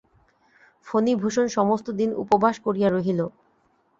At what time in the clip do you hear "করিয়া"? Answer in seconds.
2.65-2.89